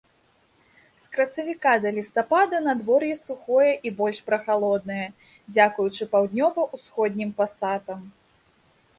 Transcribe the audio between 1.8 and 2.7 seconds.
да лістапада